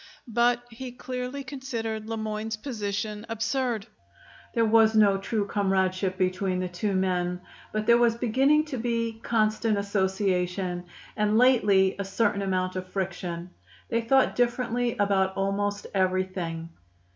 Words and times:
But 0.33 0.63
he 0.71 0.91
clearly 0.93 1.43
considered 1.43 2.07
Le 2.09 2.17
Moyne's 2.17 2.57
position 2.57 3.23
absurd. 3.29 3.85
There 4.55 4.65
was 4.65 4.95
no 4.95 5.19
true 5.19 5.45
comradeship 5.45 6.17
between 6.17 6.59
the 6.59 6.67
two 6.67 6.95
men; 6.95 7.39
but 7.71 7.85
there 7.85 7.99
was 7.99 8.15
beginning 8.15 8.65
to 8.65 8.77
be 8.77 9.19
constant 9.21 9.77
association, 9.77 10.85
and 11.15 11.37
lately 11.37 11.95
a 11.99 12.03
certain 12.03 12.41
amount 12.41 12.75
of 12.75 12.87
friction. 12.91 13.51
They 13.91 14.01
thought 14.01 14.35
differently 14.35 14.97
about 14.97 15.37
almost 15.37 15.85
everything. 15.93 16.69